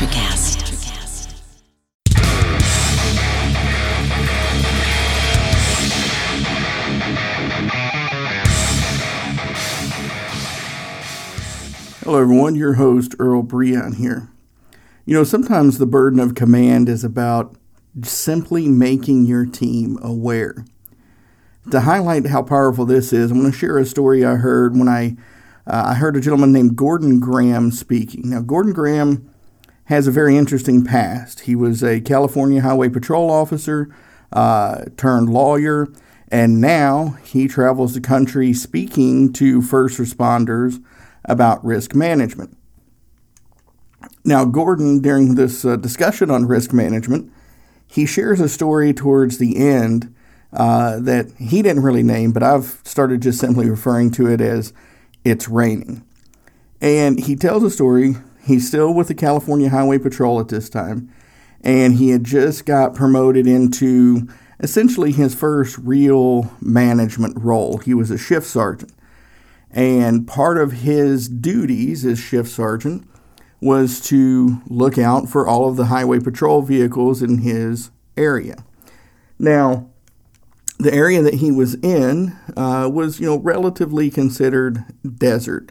Electrocast. 0.00 0.60
Hello, 12.02 12.18
everyone. 12.18 12.54
Your 12.54 12.74
host, 12.74 13.14
Earl 13.18 13.42
Breon 13.42 13.96
here. 13.96 14.30
You 15.04 15.12
know, 15.14 15.24
sometimes 15.24 15.76
the 15.76 15.84
burden 15.84 16.18
of 16.18 16.34
command 16.34 16.88
is 16.88 17.04
about 17.04 17.54
simply 18.02 18.68
making 18.68 19.26
your 19.26 19.44
team 19.44 19.98
aware. 20.00 20.64
To 21.72 21.80
highlight 21.80 22.28
how 22.28 22.42
powerful 22.42 22.86
this 22.86 23.12
is, 23.12 23.30
I'm 23.30 23.40
going 23.40 23.52
to 23.52 23.58
share 23.58 23.76
a 23.76 23.84
story 23.84 24.24
I 24.24 24.36
heard 24.36 24.78
when 24.78 24.88
I 24.88 25.16
uh, 25.66 25.88
I 25.88 25.94
heard 25.94 26.16
a 26.16 26.20
gentleman 26.22 26.52
named 26.52 26.74
Gordon 26.74 27.20
Graham 27.20 27.70
speaking. 27.70 28.30
Now, 28.30 28.40
Gordon 28.40 28.72
Graham 28.72 29.30
has 29.90 30.06
a 30.06 30.12
very 30.12 30.36
interesting 30.36 30.84
past. 30.84 31.40
He 31.40 31.56
was 31.56 31.82
a 31.82 32.00
California 32.00 32.60
Highway 32.60 32.88
Patrol 32.88 33.28
officer 33.28 33.92
uh, 34.32 34.84
turned 34.96 35.28
lawyer, 35.28 35.88
and 36.30 36.60
now 36.60 37.18
he 37.24 37.48
travels 37.48 37.94
the 37.94 38.00
country 38.00 38.52
speaking 38.52 39.32
to 39.32 39.60
first 39.60 39.98
responders 39.98 40.80
about 41.24 41.64
risk 41.64 41.92
management. 41.92 42.56
Now, 44.24 44.44
Gordon, 44.44 45.00
during 45.00 45.34
this 45.34 45.64
uh, 45.64 45.74
discussion 45.74 46.30
on 46.30 46.46
risk 46.46 46.72
management, 46.72 47.32
he 47.84 48.06
shares 48.06 48.40
a 48.40 48.48
story 48.48 48.94
towards 48.94 49.38
the 49.38 49.56
end 49.56 50.14
uh, 50.52 51.00
that 51.00 51.32
he 51.36 51.62
didn't 51.62 51.82
really 51.82 52.04
name, 52.04 52.30
but 52.30 52.44
I've 52.44 52.78
started 52.84 53.22
just 53.22 53.40
simply 53.40 53.68
referring 53.68 54.12
to 54.12 54.28
it 54.28 54.40
as 54.40 54.72
It's 55.24 55.48
Raining. 55.48 56.04
And 56.80 57.18
he 57.18 57.34
tells 57.34 57.64
a 57.64 57.70
story. 57.70 58.14
He's 58.42 58.66
still 58.66 58.92
with 58.92 59.08
the 59.08 59.14
California 59.14 59.68
Highway 59.68 59.98
Patrol 59.98 60.40
at 60.40 60.48
this 60.48 60.68
time, 60.68 61.12
and 61.62 61.94
he 61.94 62.10
had 62.10 62.24
just 62.24 62.64
got 62.64 62.94
promoted 62.94 63.46
into 63.46 64.28
essentially 64.60 65.12
his 65.12 65.34
first 65.34 65.78
real 65.78 66.50
management 66.60 67.38
role. 67.38 67.78
He 67.78 67.94
was 67.94 68.10
a 68.10 68.18
shift 68.18 68.46
sergeant. 68.46 68.92
And 69.70 70.26
part 70.26 70.58
of 70.58 70.72
his 70.72 71.28
duties 71.28 72.04
as 72.04 72.18
shift 72.18 72.50
sergeant 72.50 73.06
was 73.60 74.00
to 74.00 74.60
look 74.66 74.98
out 74.98 75.28
for 75.28 75.46
all 75.46 75.68
of 75.68 75.76
the 75.76 75.86
highway 75.86 76.18
patrol 76.18 76.62
vehicles 76.62 77.22
in 77.22 77.38
his 77.38 77.90
area. 78.16 78.64
Now, 79.38 79.90
the 80.78 80.92
area 80.92 81.22
that 81.22 81.34
he 81.34 81.52
was 81.52 81.74
in 81.74 82.36
uh, 82.56 82.88
was, 82.92 83.20
you 83.20 83.26
know, 83.26 83.38
relatively 83.38 84.10
considered 84.10 84.84
desert. 85.18 85.70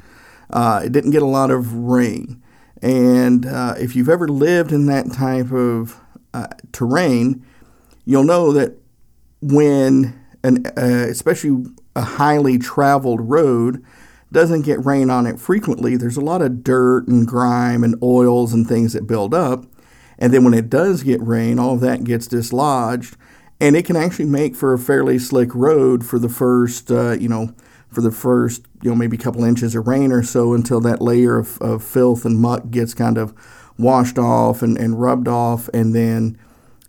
Uh, 0.52 0.81
it 0.86 0.92
didn't 0.92 1.11
get 1.11 1.22
a 1.22 1.28
lot 1.28 1.52
of 1.52 1.73
rain, 1.73 2.42
and 2.81 3.45
uh, 3.45 3.75
if 3.77 3.95
you've 3.95 4.09
ever 4.09 4.27
lived 4.27 4.72
in 4.72 4.85
that 4.88 5.11
type 5.11 5.52
of 5.52 5.99
uh, 6.33 6.47
terrain, 6.72 7.45
you'll 8.05 8.23
know 8.23 8.52
that 8.53 8.77
when 9.41 10.19
an, 10.44 10.66
uh, 10.77 11.05
especially 11.09 11.66
a 11.95 12.02
highly 12.02 12.58
traveled 12.58 13.30
road 13.30 13.83
doesn't 14.31 14.61
get 14.61 14.83
rain 14.86 15.09
on 15.09 15.25
it 15.25 15.39
frequently, 15.39 15.97
there's 15.97 16.17
a 16.17 16.21
lot 16.21 16.41
of 16.41 16.63
dirt 16.63 17.08
and 17.08 17.27
grime 17.27 17.83
and 17.83 17.95
oils 18.03 18.53
and 18.53 18.67
things 18.67 18.93
that 18.93 19.08
build 19.08 19.33
up. 19.33 19.66
And 20.17 20.33
then 20.33 20.43
when 20.43 20.53
it 20.53 20.69
does 20.69 21.03
get 21.03 21.21
rain, 21.21 21.59
all 21.59 21.75
of 21.75 21.81
that 21.81 22.03
gets 22.03 22.27
dislodged, 22.27 23.16
and 23.59 23.75
it 23.75 23.86
can 23.86 23.95
actually 23.95 24.25
make 24.25 24.55
for 24.55 24.73
a 24.73 24.80
fairly 24.80 25.17
slick 25.17 25.53
road 25.55 26.05
for 26.05 26.19
the 26.19 26.30
first, 26.30 26.91
uh, 26.91 27.11
you 27.11 27.27
know, 27.27 27.53
for 27.90 28.02
the 28.02 28.12
first, 28.12 28.66
you 28.82 28.90
know, 28.90 28.95
maybe 28.95 29.18
a 29.18 29.20
couple 29.20 29.44
inches 29.44 29.76
of 29.76 29.88
rain 29.88 30.12
or 30.12 30.23
so 30.23 30.54
until 30.54 30.80
that 30.82 31.02
layer 31.02 31.38
of, 31.38 31.59
of 31.62 31.84
filth 31.84 32.26
and 32.26 32.38
muck 32.38 32.70
gets 32.70 32.94
kind 32.94 33.18
of 33.18 33.34
washed 33.78 34.20
off 34.20 34.62
and, 34.62 34.78
and 34.78 35.02
rubbed 35.02 35.28
off, 35.28 35.70
and 35.73 35.95
then 35.95 36.38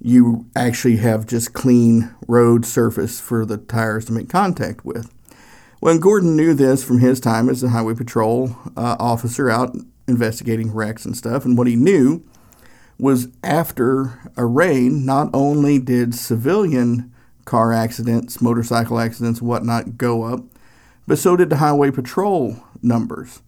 you 0.03 0.47
actually 0.57 0.97
have 0.97 1.27
just 1.27 1.53
clean 1.53 2.15
road 2.27 2.65
surface 2.65 3.21
for 3.21 3.45
the 3.45 3.57
tires 3.57 4.05
to 4.07 4.13
make 4.13 4.29
contact 4.29 4.85
with. 4.85 5.13
When 5.79 5.99
Gordon 5.99 6.37
knew 6.37 6.53
this 6.53 6.85
from 6.85 6.99
his 6.99 7.21
time 7.21 7.49
as 7.49 7.63
a 7.63 7.71
highway 7.71 7.95
patrol 7.95 8.57
uh, 8.77 8.97
officer 8.99 9.49
out 9.49 9.75
investigating 10.07 10.73
wrecks 10.73 11.05
and 11.05 11.17
stuff, 11.17 11.45
and 11.45 11.57
what 11.57 11.67
he 11.67 11.77
knew 11.77 12.23
was 12.99 13.29
after 13.43 14.21
a 14.37 14.45
rain, 14.45 15.07
not 15.07 15.31
only 15.33 15.79
did 15.79 16.15
civilian 16.15 17.13
car 17.47 17.73
accidents, 17.73 18.43
motorcycle 18.43 18.99
accidents, 19.01 19.41
whatnot 19.41 19.97
go 19.97 20.25
up, 20.25 20.45
but 21.11 21.19
so 21.19 21.35
did 21.35 21.51
the 21.51 21.57
highway 21.57 21.91
patrol 21.91 22.55
numbers. 22.83 23.43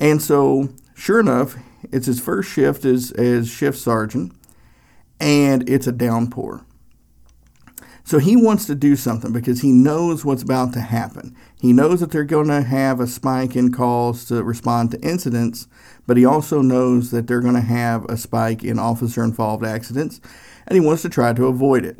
And 0.00 0.22
so, 0.22 0.70
sure 0.94 1.20
enough, 1.20 1.54
it's 1.92 2.06
his 2.06 2.18
first 2.18 2.50
shift 2.50 2.86
as, 2.86 3.12
as 3.12 3.50
shift 3.50 3.76
sergeant, 3.76 4.32
and 5.20 5.68
it's 5.68 5.86
a 5.86 5.92
downpour. 5.92 6.64
So 8.04 8.18
he 8.18 8.36
wants 8.36 8.64
to 8.68 8.74
do 8.74 8.96
something 8.96 9.34
because 9.34 9.60
he 9.60 9.70
knows 9.70 10.24
what's 10.24 10.42
about 10.42 10.72
to 10.72 10.80
happen. 10.80 11.36
He 11.60 11.74
knows 11.74 12.00
that 12.00 12.10
they're 12.10 12.24
going 12.24 12.48
to 12.48 12.62
have 12.62 13.00
a 13.00 13.06
spike 13.06 13.54
in 13.54 13.70
calls 13.70 14.24
to 14.28 14.42
respond 14.42 14.92
to 14.92 15.00
incidents, 15.02 15.68
but 16.06 16.16
he 16.16 16.24
also 16.24 16.62
knows 16.62 17.10
that 17.10 17.26
they're 17.26 17.42
going 17.42 17.52
to 17.52 17.60
have 17.60 18.06
a 18.06 18.16
spike 18.16 18.64
in 18.64 18.78
officer 18.78 19.22
involved 19.22 19.62
accidents, 19.62 20.22
and 20.66 20.74
he 20.74 20.80
wants 20.80 21.02
to 21.02 21.10
try 21.10 21.34
to 21.34 21.48
avoid 21.48 21.84
it. 21.84 21.98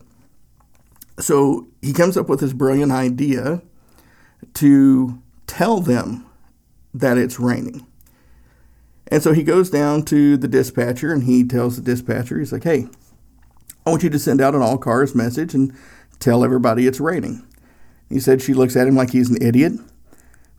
So 1.19 1.69
he 1.83 1.93
comes 1.93 2.16
up 2.16 2.31
with 2.31 2.41
this 2.41 2.54
brilliant 2.54 2.91
idea 2.91 3.60
to 4.54 5.22
tell 5.47 5.80
them 5.80 6.26
that 6.94 7.19
it's 7.19 7.38
raining. 7.38 7.86
And 9.08 9.22
so 9.22 9.32
he 9.32 9.42
goes 9.42 9.70
down 9.70 10.04
to 10.06 10.36
the 10.36 10.48
dispatcher 10.48 11.12
and 11.12 11.25
he 11.25 11.44
tells 11.44 11.76
the 11.76 11.82
dispatcher, 11.82 12.38
he's 12.38 12.53
like, 12.53 12.64
hey, 12.64 12.86
I 13.84 13.91
want 13.91 14.03
you 14.03 14.10
to 14.10 14.19
send 14.19 14.41
out 14.41 14.54
an 14.54 14.62
all 14.62 14.78
cars 14.78 15.14
message 15.14 15.54
and 15.54 15.75
tell 16.19 16.44
everybody 16.44 16.86
it's 16.86 17.00
raining. 17.00 17.47
He 18.08 18.20
said 18.20 18.41
she 18.41 18.54
looks 18.54 18.76
at 18.76 18.86
him 18.86 18.94
like 18.94 19.10
he's 19.10 19.30
an 19.30 19.42
idiot, 19.42 19.75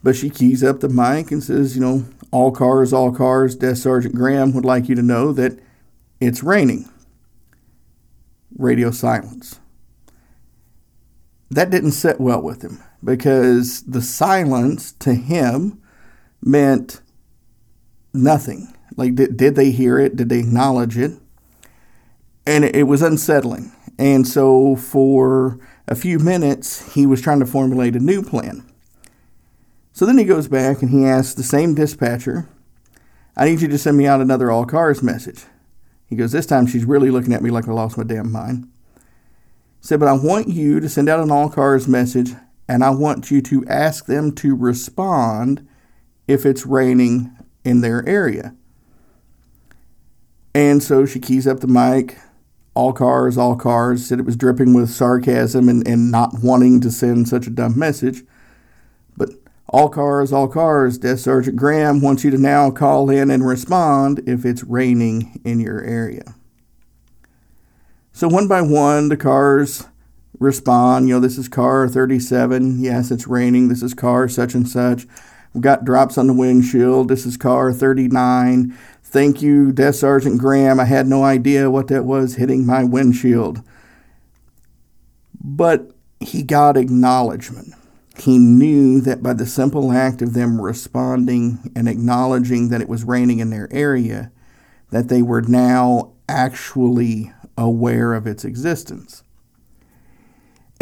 but 0.03 0.15
she 0.15 0.29
keys 0.29 0.63
up 0.63 0.81
the 0.81 0.89
mic 0.89 1.31
and 1.31 1.43
says, 1.43 1.75
you 1.75 1.81
know, 1.81 2.05
all 2.31 2.51
cars, 2.51 2.93
all 2.93 3.11
cars, 3.11 3.55
Desk 3.55 3.81
Sergeant 3.81 4.15
Graham 4.15 4.53
would 4.53 4.65
like 4.65 4.89
you 4.89 4.95
to 4.95 5.01
know 5.01 5.31
that 5.33 5.59
it's 6.19 6.43
raining. 6.43 6.89
Radio 8.55 8.91
silence. 8.91 9.59
That 11.49 11.69
didn't 11.69 11.91
sit 11.91 12.19
well 12.19 12.41
with 12.41 12.61
him 12.61 12.83
because 13.03 13.83
the 13.83 14.01
silence 14.01 14.93
to 14.93 15.13
him 15.13 15.81
meant 16.41 17.01
nothing. 18.13 18.73
Like, 18.95 19.15
did, 19.15 19.37
did 19.37 19.55
they 19.55 19.71
hear 19.71 19.99
it? 19.99 20.15
Did 20.15 20.29
they 20.29 20.39
acknowledge 20.39 20.97
it? 20.97 21.19
and 22.45 22.63
it, 22.63 22.83
was 22.83 23.01
unsettling. 23.01 23.71
And 23.97 24.27
so 24.27 24.75
for 24.75 25.59
a 25.87 25.95
few 25.95 26.19
minutes, 26.19 26.93
he 26.93 27.05
was 27.05 27.21
trying 27.21 27.39
to 27.39 27.45
formulate 27.45 27.95
a 27.95 27.99
new 27.99 28.21
plan. 28.21 28.65
So 29.93 30.05
then 30.05 30.17
he 30.17 30.25
goes 30.25 30.47
back 30.47 30.81
and 30.81 30.89
he 30.89 31.05
asks 31.05 31.35
the 31.35 31.43
same 31.43 31.75
dispatcher, 31.75 32.49
I 33.35 33.45
need 33.45 33.61
you 33.61 33.67
to 33.67 33.77
send 33.77 33.97
me 33.97 34.07
out 34.07 34.21
another 34.21 34.51
all 34.51 34.65
cars 34.65 35.01
message. 35.01 35.45
He 36.07 36.15
goes, 36.15 36.31
This 36.31 36.45
time 36.45 36.67
she's 36.67 36.85
really 36.85 37.11
looking 37.11 37.33
at 37.33 37.41
me 37.41 37.49
like 37.49 37.67
I 37.67 37.71
lost 37.71 37.97
my 37.97 38.03
damn 38.03 38.31
mind. 38.31 38.67
He 38.95 39.87
said, 39.87 39.99
But 39.99 40.09
I 40.09 40.13
want 40.13 40.49
you 40.49 40.79
to 40.79 40.89
send 40.89 41.09
out 41.09 41.19
an 41.19 41.31
all 41.31 41.49
cars 41.49 41.87
message 41.87 42.33
and 42.67 42.83
I 42.83 42.89
want 42.91 43.31
you 43.31 43.41
to 43.41 43.65
ask 43.67 44.05
them 44.05 44.33
to 44.35 44.55
respond 44.55 45.67
if 46.27 46.45
it's 46.45 46.65
raining 46.65 47.35
in 47.63 47.81
their 47.81 48.07
area. 48.07 48.55
And 50.55 50.81
so 50.83 51.05
she 51.05 51.19
keys 51.19 51.47
up 51.47 51.59
the 51.59 51.67
mic, 51.67 52.17
all 52.75 52.93
cars, 52.93 53.37
all 53.37 53.55
cars, 53.55 54.05
said 54.05 54.19
it 54.19 54.25
was 54.25 54.35
dripping 54.35 54.73
with 54.73 54.89
sarcasm 54.89 55.67
and, 55.67 55.87
and 55.87 56.11
not 56.11 56.41
wanting 56.41 56.79
to 56.81 56.91
send 56.91 57.27
such 57.27 57.47
a 57.47 57.51
dumb 57.51 57.77
message. 57.77 58.23
But 59.17 59.31
all 59.67 59.89
cars, 59.89 60.31
all 60.31 60.47
cars, 60.47 60.97
Desk 60.97 61.23
Sergeant 61.23 61.55
Graham 61.55 62.01
wants 62.01 62.23
you 62.23 62.31
to 62.31 62.37
now 62.37 62.69
call 62.69 63.09
in 63.09 63.31
and 63.31 63.45
respond 63.45 64.21
if 64.27 64.45
it's 64.45 64.63
raining 64.63 65.41
in 65.43 65.59
your 65.59 65.81
area. 65.81 66.35
So 68.11 68.27
one 68.27 68.47
by 68.47 68.61
one, 68.61 69.09
the 69.09 69.17
cars 69.17 69.87
respond. 70.43 71.07
You 71.07 71.15
know, 71.15 71.19
this 71.19 71.37
is 71.37 71.47
car 71.47 71.87
37. 71.87 72.79
Yes, 72.79 73.09
it's 73.11 73.27
raining. 73.27 73.69
This 73.69 73.81
is 73.81 73.93
car 73.93 74.27
such 74.27 74.53
and 74.53 74.67
such. 74.67 75.07
We've 75.53 75.61
got 75.61 75.85
drops 75.85 76.17
on 76.17 76.27
the 76.27 76.33
windshield. 76.33 77.07
This 77.07 77.25
is 77.25 77.37
car 77.37 77.71
39. 77.71 78.77
Thank 79.03 79.41
you, 79.41 79.71
Desk 79.71 79.99
Sergeant 79.99 80.39
Graham. 80.39 80.79
I 80.79 80.85
had 80.85 81.07
no 81.07 81.23
idea 81.23 81.69
what 81.69 81.87
that 81.87 82.05
was 82.05 82.35
hitting 82.35 82.65
my 82.65 82.83
windshield. 82.83 83.61
But 85.43 85.91
he 86.19 86.41
got 86.41 86.77
acknowledgement. 86.77 87.73
He 88.17 88.37
knew 88.37 89.01
that 89.01 89.23
by 89.23 89.33
the 89.33 89.45
simple 89.45 89.91
act 89.91 90.21
of 90.21 90.33
them 90.33 90.61
responding 90.61 91.71
and 91.75 91.87
acknowledging 91.87 92.69
that 92.69 92.81
it 92.81 92.89
was 92.89 93.03
raining 93.03 93.39
in 93.39 93.49
their 93.49 93.67
area, 93.71 94.31
that 94.91 95.09
they 95.09 95.21
were 95.21 95.41
now 95.41 96.13
actually 96.29 97.31
aware 97.57 98.13
of 98.13 98.27
its 98.27 98.45
existence. 98.45 99.22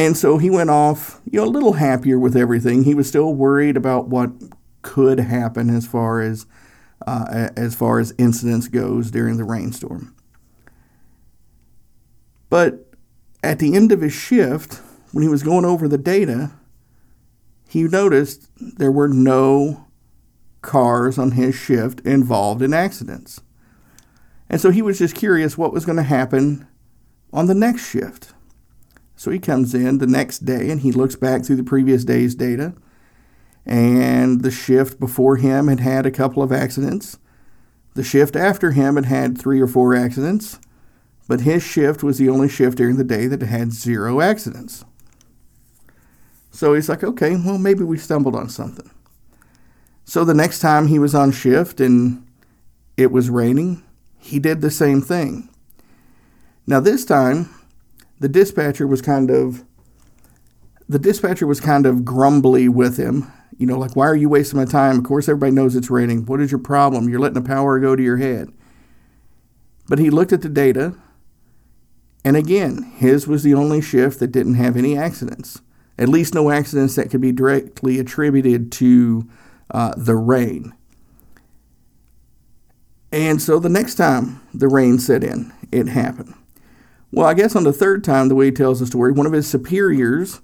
And 0.01 0.17
so 0.17 0.39
he 0.39 0.49
went 0.49 0.71
off, 0.71 1.21
you 1.29 1.39
know, 1.39 1.45
a 1.45 1.47
little 1.47 1.73
happier 1.73 2.17
with 2.17 2.35
everything. 2.35 2.85
He 2.85 2.95
was 2.95 3.07
still 3.07 3.35
worried 3.35 3.77
about 3.77 4.07
what 4.07 4.31
could 4.81 5.19
happen 5.19 5.69
as 5.69 5.85
far 5.85 6.21
as 6.21 6.47
uh, 7.05 7.49
as 7.55 7.75
far 7.75 7.99
as 7.99 8.11
incidents 8.17 8.67
goes 8.67 9.11
during 9.11 9.37
the 9.37 9.43
rainstorm. 9.43 10.15
But 12.49 12.91
at 13.43 13.59
the 13.59 13.75
end 13.75 13.91
of 13.91 14.01
his 14.01 14.11
shift, 14.11 14.81
when 15.11 15.21
he 15.21 15.29
was 15.29 15.43
going 15.43 15.65
over 15.65 15.87
the 15.87 15.99
data, 15.99 16.49
he 17.69 17.83
noticed 17.83 18.49
there 18.57 18.91
were 18.91 19.07
no 19.07 19.85
cars 20.63 21.19
on 21.19 21.33
his 21.33 21.53
shift 21.53 21.99
involved 22.01 22.63
in 22.63 22.73
accidents. 22.73 23.39
And 24.49 24.59
so 24.59 24.71
he 24.71 24.81
was 24.81 24.97
just 24.97 25.13
curious 25.13 25.59
what 25.59 25.73
was 25.73 25.85
going 25.85 25.97
to 25.97 26.03
happen 26.03 26.67
on 27.31 27.45
the 27.45 27.53
next 27.53 27.87
shift. 27.87 28.33
So 29.21 29.29
he 29.29 29.37
comes 29.37 29.75
in 29.75 29.99
the 29.99 30.07
next 30.07 30.45
day 30.45 30.71
and 30.71 30.81
he 30.81 30.91
looks 30.91 31.15
back 31.15 31.45
through 31.45 31.57
the 31.57 31.63
previous 31.63 32.03
day's 32.03 32.33
data. 32.33 32.73
And 33.67 34.41
the 34.41 34.49
shift 34.49 34.99
before 34.99 35.35
him 35.35 35.67
had 35.67 35.79
had 35.79 36.07
a 36.07 36.11
couple 36.11 36.41
of 36.41 36.51
accidents. 36.51 37.19
The 37.93 38.03
shift 38.03 38.35
after 38.35 38.71
him 38.71 38.95
had 38.95 39.05
had 39.05 39.37
three 39.37 39.61
or 39.61 39.67
four 39.67 39.93
accidents. 39.93 40.57
But 41.27 41.41
his 41.41 41.61
shift 41.61 42.01
was 42.01 42.17
the 42.17 42.29
only 42.29 42.49
shift 42.49 42.79
during 42.79 42.97
the 42.97 43.03
day 43.03 43.27
that 43.27 43.43
had 43.43 43.73
zero 43.73 44.21
accidents. 44.21 44.85
So 46.49 46.73
he's 46.73 46.89
like, 46.89 47.03
okay, 47.03 47.35
well, 47.35 47.59
maybe 47.59 47.83
we 47.83 47.99
stumbled 47.99 48.35
on 48.35 48.49
something. 48.49 48.89
So 50.03 50.25
the 50.25 50.33
next 50.33 50.61
time 50.61 50.87
he 50.87 50.97
was 50.97 51.13
on 51.13 51.31
shift 51.31 51.79
and 51.79 52.25
it 52.97 53.11
was 53.11 53.29
raining, 53.29 53.83
he 54.17 54.39
did 54.39 54.61
the 54.61 54.71
same 54.71 54.99
thing. 54.99 55.47
Now, 56.65 56.79
this 56.79 57.05
time, 57.05 57.51
the 58.21 58.29
dispatcher 58.29 58.85
was 58.85 59.01
kind 59.01 59.31
of 59.31 59.65
the 60.87 60.99
dispatcher 60.99 61.47
was 61.47 61.59
kind 61.59 61.85
of 61.87 62.05
grumbly 62.05 62.69
with 62.69 62.97
him. 62.97 63.31
You 63.57 63.65
know, 63.65 63.79
like, 63.79 63.95
why 63.95 64.05
are 64.05 64.15
you 64.15 64.29
wasting 64.29 64.59
my 64.59 64.65
time? 64.65 64.99
Of 64.99 65.05
course, 65.05 65.27
everybody 65.27 65.53
knows 65.53 65.75
it's 65.75 65.89
raining. 65.89 66.25
What 66.25 66.39
is 66.39 66.51
your 66.51 66.59
problem? 66.59 67.09
You're 67.09 67.19
letting 67.19 67.41
the 67.41 67.47
power 67.47 67.79
go 67.79 67.95
to 67.95 68.03
your 68.03 68.17
head. 68.17 68.49
But 69.87 69.99
he 69.99 70.09
looked 70.09 70.33
at 70.33 70.41
the 70.41 70.49
data, 70.49 70.95
and 72.23 72.35
again, 72.35 72.83
his 72.97 73.27
was 73.27 73.43
the 73.43 73.53
only 73.53 73.81
shift 73.81 74.19
that 74.19 74.31
didn't 74.31 74.55
have 74.55 74.77
any 74.77 74.97
accidents. 74.97 75.61
At 75.97 76.09
least 76.09 76.35
no 76.35 76.51
accidents 76.51 76.95
that 76.95 77.09
could 77.09 77.21
be 77.21 77.31
directly 77.31 77.99
attributed 77.99 78.71
to 78.73 79.27
uh, 79.71 79.93
the 79.97 80.15
rain. 80.15 80.73
And 83.11 83.41
so 83.41 83.59
the 83.59 83.69
next 83.69 83.95
time 83.95 84.41
the 84.53 84.67
rain 84.67 84.99
set 84.99 85.23
in, 85.23 85.53
it 85.71 85.87
happened. 85.87 86.35
Well, 87.11 87.27
I 87.27 87.33
guess 87.33 87.55
on 87.55 87.63
the 87.63 87.73
third 87.73 88.03
time, 88.03 88.29
the 88.29 88.35
way 88.35 88.45
he 88.45 88.51
tells 88.51 88.79
the 88.79 88.85
story, 88.85 89.11
one 89.11 89.25
of 89.25 89.33
his 89.33 89.47
superiors 89.47 90.41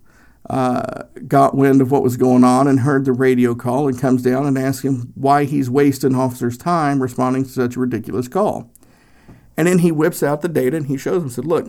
uh, 0.49 1.03
got 1.27 1.55
wind 1.55 1.81
of 1.81 1.91
what 1.91 2.03
was 2.03 2.17
going 2.17 2.43
on 2.43 2.67
and 2.67 2.81
heard 2.81 3.05
the 3.05 3.13
radio 3.13 3.55
call 3.55 3.87
and 3.87 3.99
comes 3.99 4.21
down 4.21 4.45
and 4.45 4.57
asks 4.57 4.83
him 4.83 5.11
why 5.15 5.45
he's 5.45 5.69
wasting 5.69 6.15
officers' 6.15 6.57
time 6.57 7.01
responding 7.01 7.43
to 7.43 7.49
such 7.49 7.75
a 7.75 7.79
ridiculous 7.79 8.27
call. 8.27 8.69
And 9.55 9.67
then 9.67 9.79
he 9.79 9.91
whips 9.91 10.21
out 10.21 10.41
the 10.41 10.49
data 10.49 10.77
and 10.77 10.85
he 10.87 10.97
shows 10.97 11.23
him, 11.23 11.29
said, 11.29 11.45
Look, 11.45 11.67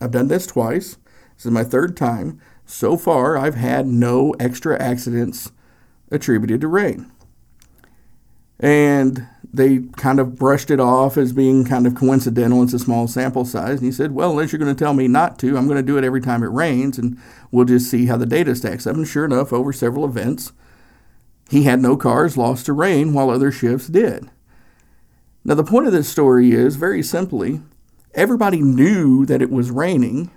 I've 0.00 0.10
done 0.10 0.28
this 0.28 0.46
twice. 0.46 0.96
This 1.36 1.46
is 1.46 1.50
my 1.50 1.64
third 1.64 1.96
time. 1.96 2.40
So 2.66 2.96
far, 2.96 3.36
I've 3.36 3.54
had 3.54 3.86
no 3.86 4.32
extra 4.38 4.80
accidents 4.80 5.50
attributed 6.10 6.60
to 6.60 6.68
rain. 6.68 7.10
And 8.60 9.26
they 9.52 9.80
kind 9.96 10.20
of 10.20 10.36
brushed 10.36 10.70
it 10.70 10.78
off 10.78 11.16
as 11.16 11.32
being 11.32 11.64
kind 11.64 11.86
of 11.86 11.94
coincidental. 11.94 12.62
It's 12.62 12.72
a 12.72 12.78
small 12.78 13.08
sample 13.08 13.44
size. 13.44 13.78
And 13.78 13.86
he 13.86 13.92
said, 13.92 14.12
Well, 14.12 14.30
unless 14.30 14.52
you're 14.52 14.60
going 14.60 14.74
to 14.74 14.78
tell 14.78 14.94
me 14.94 15.08
not 15.08 15.38
to, 15.40 15.56
I'm 15.56 15.66
going 15.66 15.76
to 15.76 15.82
do 15.82 15.98
it 15.98 16.04
every 16.04 16.20
time 16.20 16.42
it 16.42 16.48
rains, 16.48 16.98
and 16.98 17.18
we'll 17.50 17.64
just 17.64 17.90
see 17.90 18.06
how 18.06 18.16
the 18.16 18.26
data 18.26 18.54
stacks 18.54 18.86
up. 18.86 18.96
And 18.96 19.06
sure 19.06 19.24
enough, 19.24 19.52
over 19.52 19.72
several 19.72 20.04
events, 20.04 20.52
he 21.48 21.64
had 21.64 21.80
no 21.80 21.96
cars 21.96 22.36
lost 22.36 22.66
to 22.66 22.72
rain 22.72 23.12
while 23.12 23.30
other 23.30 23.50
shifts 23.50 23.88
did. 23.88 24.30
Now, 25.44 25.54
the 25.54 25.64
point 25.64 25.86
of 25.86 25.92
this 25.92 26.08
story 26.08 26.52
is 26.52 26.76
very 26.76 27.02
simply 27.02 27.60
everybody 28.14 28.60
knew 28.60 29.26
that 29.26 29.42
it 29.42 29.50
was 29.50 29.70
raining, 29.70 30.30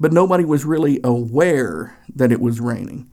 but 0.00 0.12
nobody 0.12 0.44
was 0.44 0.64
really 0.64 1.00
aware 1.04 1.98
that 2.14 2.32
it 2.32 2.40
was 2.40 2.60
raining 2.60 3.10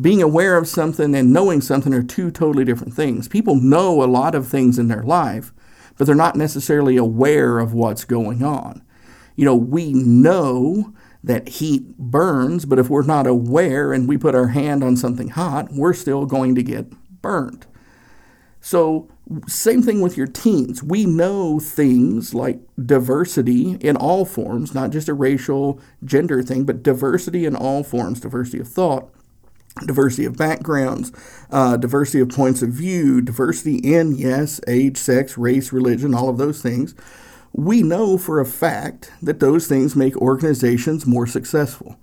being 0.00 0.22
aware 0.22 0.56
of 0.56 0.66
something 0.66 1.14
and 1.14 1.32
knowing 1.32 1.60
something 1.60 1.94
are 1.94 2.02
two 2.02 2.30
totally 2.30 2.64
different 2.64 2.94
things. 2.94 3.28
People 3.28 3.54
know 3.56 4.02
a 4.02 4.06
lot 4.06 4.34
of 4.34 4.48
things 4.48 4.78
in 4.78 4.88
their 4.88 5.02
life, 5.02 5.52
but 5.96 6.06
they're 6.06 6.16
not 6.16 6.36
necessarily 6.36 6.96
aware 6.96 7.58
of 7.58 7.72
what's 7.72 8.04
going 8.04 8.42
on. 8.42 8.82
You 9.36 9.44
know, 9.44 9.54
we 9.54 9.92
know 9.92 10.92
that 11.22 11.48
heat 11.48 11.96
burns, 11.96 12.64
but 12.64 12.78
if 12.78 12.90
we're 12.90 13.02
not 13.02 13.26
aware 13.26 13.92
and 13.92 14.08
we 14.08 14.18
put 14.18 14.34
our 14.34 14.48
hand 14.48 14.84
on 14.84 14.96
something 14.96 15.28
hot, 15.28 15.68
we're 15.72 15.94
still 15.94 16.26
going 16.26 16.54
to 16.54 16.62
get 16.62 16.92
burned. 17.22 17.66
So, 18.60 19.08
same 19.46 19.82
thing 19.82 20.00
with 20.00 20.16
your 20.16 20.26
teens. 20.26 20.82
We 20.82 21.06
know 21.06 21.58
things 21.60 22.34
like 22.34 22.60
diversity 22.82 23.72
in 23.80 23.96
all 23.96 24.24
forms, 24.24 24.74
not 24.74 24.90
just 24.90 25.08
a 25.08 25.14
racial, 25.14 25.80
gender 26.02 26.42
thing, 26.42 26.64
but 26.64 26.82
diversity 26.82 27.46
in 27.46 27.56
all 27.56 27.82
forms, 27.82 28.20
diversity 28.20 28.60
of 28.60 28.68
thought, 28.68 29.10
diversity 29.86 30.24
of 30.24 30.36
backgrounds, 30.36 31.12
uh, 31.50 31.76
diversity 31.76 32.20
of 32.20 32.28
points 32.28 32.62
of 32.62 32.70
view, 32.70 33.20
diversity 33.20 33.76
in, 33.78 34.14
yes, 34.14 34.60
age, 34.68 34.96
sex, 34.96 35.36
race, 35.36 35.72
religion, 35.72 36.14
all 36.14 36.28
of 36.28 36.38
those 36.38 36.62
things. 36.62 36.94
We 37.52 37.82
know 37.82 38.18
for 38.18 38.40
a 38.40 38.46
fact 38.46 39.12
that 39.22 39.40
those 39.40 39.66
things 39.66 39.96
make 39.96 40.16
organizations 40.16 41.06
more 41.06 41.26
successful. 41.26 41.96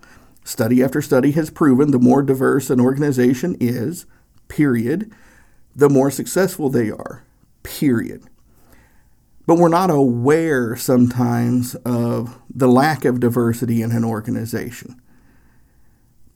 Study 0.44 0.84
after 0.84 1.02
study 1.02 1.32
has 1.32 1.50
proven 1.50 1.92
the 1.92 2.00
more 2.00 2.24
diverse 2.24 2.70
an 2.70 2.80
organization 2.80 3.56
is, 3.60 4.06
period, 4.48 5.12
the 5.76 5.90
more 5.90 6.12
successful 6.12 6.70
they 6.70 6.90
are, 6.90 7.24
period. 7.64 8.24
But 9.46 9.58
we're 9.58 9.70
not 9.70 9.90
aware 9.90 10.76
sometimes 10.76 11.76
of 11.86 12.40
the 12.54 12.68
lack 12.68 13.06
of 13.06 13.20
diversity 13.20 13.82
in 13.82 13.92
an 13.92 14.06
organization 14.06 15.01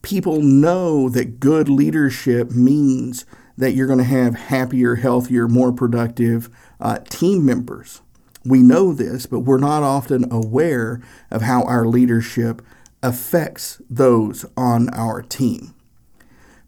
people 0.06 0.40
know 0.40 1.08
that 1.08 1.40
good 1.40 1.68
leadership 1.68 2.52
means 2.52 3.26
that 3.58 3.72
you're 3.72 3.88
going 3.88 3.98
to 3.98 4.04
have 4.04 4.36
happier, 4.36 4.94
healthier, 4.94 5.48
more 5.48 5.72
productive 5.72 6.48
uh, 6.78 6.98
team 7.08 7.44
members. 7.44 8.02
We 8.44 8.62
know 8.62 8.92
this, 8.92 9.26
but 9.26 9.40
we're 9.40 9.58
not 9.58 9.82
often 9.82 10.30
aware 10.30 11.02
of 11.28 11.42
how 11.42 11.64
our 11.64 11.86
leadership 11.86 12.62
affects 13.02 13.82
those 13.90 14.46
on 14.56 14.90
our 14.90 15.22
team. 15.22 15.74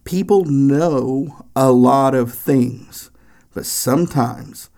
People 0.02 0.44
know 0.44 1.46
a 1.55 1.70
lot 1.70 2.17
of 2.17 2.35
things, 2.35 3.12
but 3.55 3.67
sometimes, 3.67 4.69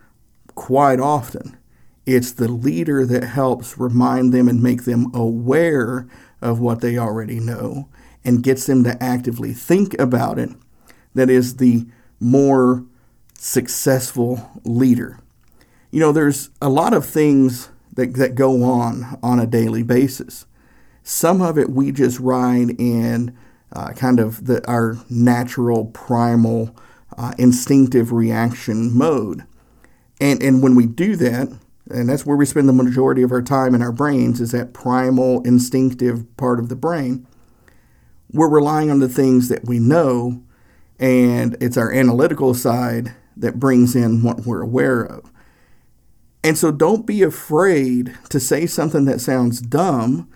quite 0.55 1.01
often, 1.01 1.57
it's 2.05 2.33
the 2.33 2.49
leader 2.49 3.07
that 3.07 3.25
helps 3.25 3.79
remind 3.79 4.35
them 4.35 4.49
and 4.49 4.63
make 4.63 4.85
them 4.85 5.11
aware 5.15 6.07
of 6.43 6.61
what 6.61 6.83
they 6.83 6.99
already 6.99 7.41
know 7.41 7.89
and 8.25 8.43
gets 8.43 8.67
them 8.67 8.85
to 8.85 9.03
actively 9.03 9.53
think 9.53 9.99
about 9.99 10.39
it 10.39 10.51
that 11.15 11.31
is 11.31 11.57
the 11.57 11.87
more 12.19 12.85
successful 13.35 14.51
leader. 14.65 15.19
You 15.91 16.01
know, 16.01 16.13
there's 16.13 16.51
a 16.61 16.69
lot 16.69 16.93
of 16.93 17.05
things 17.05 17.71
that, 17.95 18.15
that 18.15 18.35
go 18.35 18.63
on 18.63 19.19
on 19.23 19.41
a 19.41 19.47
daily 19.47 19.83
basis. 19.83 20.47
Some 21.03 21.43
of 21.43 21.59
it 21.59 21.71
we 21.71 21.91
just 21.93 22.21
ride 22.21 22.71
in 22.79 23.37
uh, 23.73 23.93
kind 23.93 24.21
of 24.21 24.47
the, 24.47 24.67
our 24.69 24.97
natural, 25.09 25.87
primal, 25.87 26.77
uh, 27.17 27.33
instinctive 27.39 28.13
reaction 28.13 28.97
mode. 28.97 29.45
And, 30.21 30.43
and 30.43 30.63
when 30.63 30.75
we 30.75 30.87
do 30.87 31.17
that, 31.17 31.49
and 31.91 32.09
that's 32.09 32.27
where 32.27 32.37
we 32.37 32.47
spend 32.47 32.69
the 32.69 32.73
majority 32.73 33.23
of 33.23 33.33
our 33.33 33.43
time 33.43 33.75
in 33.75 33.83
our 33.83 33.91
brains, 33.91 34.41
is 34.41 34.53
that 34.53 34.75
primal, 34.75 35.43
instinctive 35.43 36.37
part 36.37 36.61
of 36.61 36.69
the 36.69 36.77
brain 36.77 37.27
we're 38.33 38.49
relying 38.49 38.91
on 38.91 39.01
the 39.01 39.09
things 39.09 39.49
that 39.49 39.67
we 39.67 39.79
know, 39.79 40.43
and 40.99 41.57
it's 41.61 41.77
our 41.77 41.93
analytical 41.93 42.55
side 42.55 43.15
that 43.37 43.59
brings 43.59 43.97
in 43.97 44.23
what 44.23 44.47
we're 44.47 44.63
aware 44.63 45.03
of. 45.03 45.31
And 46.43 46.57
so 46.57 46.71
don't 46.71 47.07
be 47.07 47.23
afraid 47.23 48.17
to 48.31 48.41
say 48.41 48.67
something 48.67 49.05
that 49.05 49.21
sounds 49.21 49.61
dumb 49.61 50.31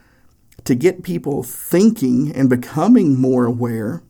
to 0.65 0.75
get 0.75 1.03
people 1.03 1.43
thinking 1.43 2.33
and 2.35 2.49
becoming 2.49 3.19
more 3.19 3.47
aware 3.47 4.03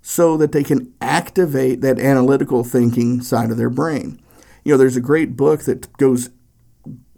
so 0.00 0.36
that 0.36 0.52
they 0.52 0.64
can 0.64 0.92
activate 1.00 1.80
that 1.80 1.98
analytical 1.98 2.64
thinking 2.64 3.22
side 3.22 3.50
of 3.50 3.56
their 3.56 3.70
brain. 3.70 4.20
You 4.64 4.72
know, 4.72 4.78
there's 4.78 4.96
a 4.96 5.00
great 5.00 5.36
book 5.36 5.62
that 5.62 5.92
goes 5.96 6.30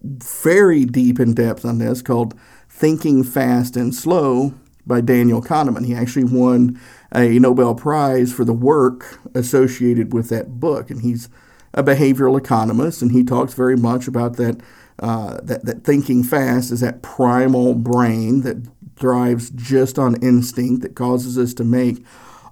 very 0.02 0.84
deep 0.84 1.18
in 1.18 1.34
depth 1.34 1.64
on 1.64 1.78
this 1.78 2.02
called 2.02 2.34
Thinking 2.68 3.24
Fast 3.24 3.76
and 3.76 3.94
Slow 3.94 4.54
by 4.86 5.00
Daniel 5.00 5.42
Kahneman. 5.42 5.86
He 5.86 5.94
actually 5.94 6.24
won 6.24 6.80
a 7.14 7.38
Nobel 7.38 7.74
Prize 7.74 8.32
for 8.32 8.44
the 8.44 8.52
work 8.52 9.20
associated 9.34 10.12
with 10.12 10.28
that 10.28 10.60
book, 10.60 10.90
and 10.90 11.02
he's 11.02 11.28
a 11.72 11.82
behavioral 11.82 12.38
economist, 12.38 13.02
and 13.02 13.12
he 13.12 13.24
talks 13.24 13.54
very 13.54 13.76
much 13.76 14.06
about 14.08 14.36
that. 14.36 14.60
Uh, 15.00 15.40
that, 15.42 15.64
that 15.64 15.82
thinking 15.82 16.22
fast 16.22 16.70
is 16.70 16.78
that 16.78 17.02
primal 17.02 17.74
brain 17.74 18.42
that 18.42 18.64
thrives 18.94 19.50
just 19.50 19.98
on 19.98 20.14
instinct 20.22 20.82
that 20.82 20.94
causes 20.94 21.36
us 21.36 21.52
to 21.52 21.64
make 21.64 22.06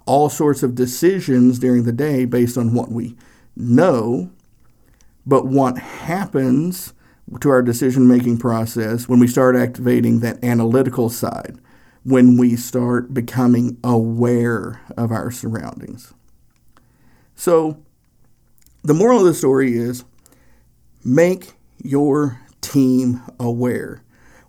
all 0.05 0.27
sorts 0.27 0.61
of 0.61 0.75
decisions 0.75 1.57
during 1.57 1.85
the 1.85 1.93
day 1.93 2.25
based 2.25 2.57
on 2.57 2.73
what 2.73 2.91
we 2.91 3.15
know 3.55 4.29
but 5.25 5.45
what 5.45 5.77
happens 5.77 6.93
to 7.39 7.49
our 7.49 7.61
decision 7.61 8.07
making 8.07 8.37
process 8.37 9.07
when 9.07 9.19
we 9.19 9.27
start 9.27 9.55
activating 9.55 10.19
that 10.19 10.43
analytical 10.43 11.09
side, 11.09 11.57
when 12.03 12.37
we 12.37 12.55
start 12.55 13.13
becoming 13.13 13.77
aware 13.83 14.81
of 14.97 15.11
our 15.11 15.31
surroundings. 15.31 16.13
So, 17.35 17.77
the 18.83 18.93
moral 18.93 19.19
of 19.19 19.25
the 19.25 19.33
story 19.33 19.75
is 19.75 20.03
make 21.05 21.53
your 21.81 22.39
team 22.61 23.21
aware 23.39 24.03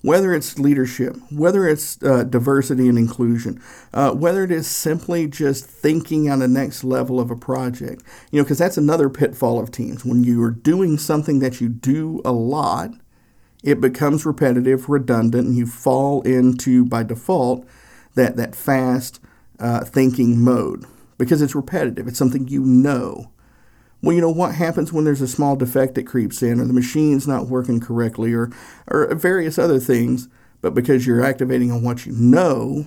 whether 0.04 0.34
it's 0.34 0.58
leadership, 0.58 1.16
whether 1.30 1.66
it's 1.66 2.00
uh, 2.02 2.24
diversity 2.24 2.90
and 2.90 2.98
inclusion, 2.98 3.58
uh, 3.94 4.12
whether 4.12 4.44
it 4.44 4.50
is 4.50 4.66
simply 4.66 5.26
just 5.26 5.64
thinking 5.64 6.28
on 6.28 6.40
the 6.40 6.46
next 6.46 6.84
level 6.84 7.18
of 7.18 7.30
a 7.30 7.36
project. 7.36 8.02
You 8.30 8.38
know, 8.38 8.44
because 8.44 8.58
that's 8.58 8.76
another 8.76 9.08
pitfall 9.08 9.58
of 9.58 9.70
teams. 9.70 10.04
When 10.04 10.22
you 10.22 10.42
are 10.42 10.50
doing 10.50 10.98
something 10.98 11.38
that 11.38 11.58
you 11.58 11.70
do 11.70 12.20
a 12.22 12.32
lot, 12.32 12.90
it 13.64 13.80
becomes 13.80 14.26
repetitive, 14.26 14.88
redundant, 14.88 15.48
and 15.48 15.56
you 15.56 15.66
fall 15.66 16.20
into, 16.22 16.84
by 16.84 17.02
default, 17.02 17.66
that, 18.14 18.36
that 18.36 18.54
fast 18.54 19.20
uh, 19.58 19.84
thinking 19.84 20.38
mode 20.38 20.84
because 21.18 21.40
it's 21.40 21.54
repetitive. 21.54 22.06
It's 22.06 22.18
something 22.18 22.46
you 22.46 22.60
know. 22.60 23.30
Well, 24.02 24.14
you 24.14 24.20
know 24.20 24.30
what 24.30 24.54
happens 24.54 24.92
when 24.92 25.04
there's 25.04 25.22
a 25.22 25.28
small 25.28 25.56
defect 25.56 25.94
that 25.94 26.06
creeps 26.06 26.42
in, 26.42 26.60
or 26.60 26.66
the 26.66 26.74
machine's 26.74 27.26
not 27.26 27.48
working 27.48 27.80
correctly, 27.80 28.34
or 28.34 28.50
or 28.88 29.14
various 29.14 29.58
other 29.58 29.80
things. 29.80 30.28
But 30.60 30.74
because 30.74 31.06
you're 31.06 31.24
activating 31.24 31.72
on 31.72 31.82
what 31.82 32.04
you 32.04 32.12
know, 32.12 32.86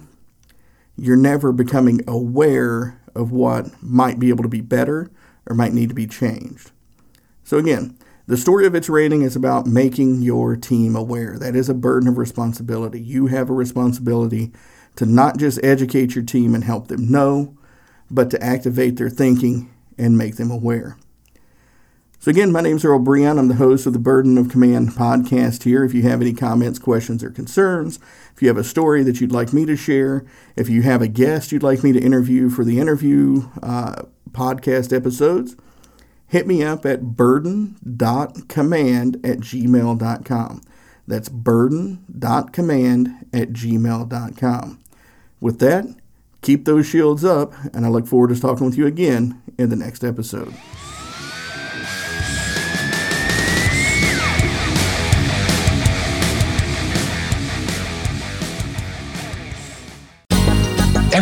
you're 0.95 1.15
never 1.15 1.51
becoming 1.51 2.01
aware 2.07 3.01
of 3.15 3.31
what 3.31 3.71
might 3.81 4.19
be 4.19 4.29
able 4.29 4.43
to 4.43 4.49
be 4.49 4.61
better 4.61 5.09
or 5.47 5.55
might 5.55 5.73
need 5.73 5.89
to 5.89 5.95
be 5.95 6.05
changed. 6.05 6.71
So 7.43 7.57
again, 7.57 7.97
the 8.27 8.35
story 8.35 8.67
of 8.67 8.75
It's 8.75 8.89
Raining 8.89 9.21
is 9.21 9.37
about 9.37 9.67
making 9.67 10.21
your 10.21 10.57
team 10.57 10.97
aware. 10.97 11.39
That 11.39 11.55
is 11.55 11.69
a 11.69 11.73
burden 11.73 12.09
of 12.09 12.17
responsibility. 12.17 13.01
You 13.01 13.27
have 13.27 13.49
a 13.49 13.53
responsibility 13.53 14.51
to 14.97 15.05
not 15.05 15.37
just 15.37 15.63
educate 15.63 16.13
your 16.13 16.25
team 16.25 16.53
and 16.53 16.65
help 16.65 16.89
them 16.89 17.09
know, 17.09 17.57
but 18.11 18.29
to 18.31 18.43
activate 18.43 18.97
their 18.97 19.09
thinking 19.09 19.73
and 19.97 20.17
make 20.17 20.35
them 20.35 20.51
aware. 20.51 20.97
So, 22.19 22.29
again, 22.31 22.51
my 22.51 22.59
name 22.59 22.75
is 22.75 22.83
Earl 22.83 22.99
Breon. 22.99 23.39
I'm 23.39 23.47
the 23.47 23.55
host 23.55 23.85
of 23.85 23.93
the 23.93 23.99
Burden 23.99 24.37
of 24.37 24.49
Command 24.49 24.89
podcast 24.89 25.63
here. 25.63 25.85
If 25.85 25.93
you 25.93 26.01
have 26.01 26.19
any 26.19 26.33
comments, 26.33 26.79
questions, 26.79 27.23
or 27.23 27.29
concerns, 27.29 27.97
if 28.35 28.41
you 28.41 28.49
have 28.49 28.57
a 28.57 28.63
story 28.63 29.03
that 29.03 29.21
you'd 29.21 29.31
like 29.31 29.53
me 29.53 29.65
to 29.65 29.77
share, 29.77 30.25
if 30.57 30.67
you 30.67 30.81
have 30.81 31.01
a 31.01 31.07
guest 31.07 31.53
you'd 31.53 31.63
like 31.63 31.81
me 31.81 31.93
to 31.93 32.01
interview 32.01 32.49
for 32.49 32.65
the 32.65 32.79
interview 32.79 33.47
uh, 33.63 34.01
podcast 34.31 34.93
episodes, 34.93 35.55
hit 36.27 36.47
me 36.47 36.63
up 36.63 36.85
at 36.85 37.15
burden.command 37.15 39.15
at 39.23 39.37
gmail.com. 39.39 40.61
That's 41.07 41.29
burden.command 41.29 43.25
at 43.33 43.49
gmail.com. 43.49 44.79
With 45.39 45.59
that, 45.59 45.85
keep 46.41 46.65
those 46.65 46.85
shields 46.85 47.23
up, 47.23 47.53
and 47.73 47.85
I 47.85 47.89
look 47.89 48.07
forward 48.07 48.29
to 48.29 48.39
talking 48.39 48.65
with 48.65 48.77
you 48.77 48.87
again 48.87 49.41
in 49.57 49.69
the 49.69 49.75
next 49.75 50.03
episode. 50.03 50.53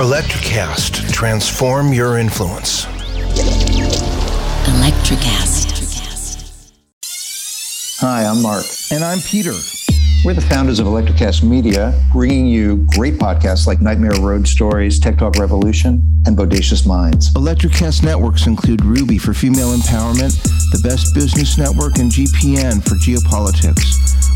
Electrocast. 0.00 1.12
Transform 1.12 1.92
your 1.92 2.16
influence. 2.16 2.86
Electrocast. 4.64 5.60
Hi, 8.00 8.24
I'm 8.24 8.40
Mark. 8.40 8.64
And 8.90 9.04
I'm 9.04 9.18
Peter. 9.20 9.52
We're 10.24 10.32
the 10.32 10.40
founders 10.40 10.78
of 10.78 10.86
Electrocast 10.86 11.42
Media, 11.42 11.92
bringing 12.14 12.46
you 12.46 12.86
great 12.96 13.18
podcasts 13.18 13.66
like 13.66 13.82
Nightmare 13.82 14.18
Road 14.20 14.48
Stories, 14.48 14.98
Tech 14.98 15.18
Talk 15.18 15.36
Revolution, 15.36 16.02
and 16.26 16.34
Bodacious 16.34 16.86
Minds. 16.86 17.30
Electrocast 17.34 18.02
networks 18.02 18.46
include 18.46 18.82
Ruby 18.82 19.18
for 19.18 19.34
female 19.34 19.76
empowerment, 19.76 20.32
the 20.72 20.80
Best 20.82 21.14
Business 21.14 21.58
Network, 21.58 21.98
and 21.98 22.10
GPN 22.10 22.82
for 22.82 22.94
geopolitics. 22.94 24.09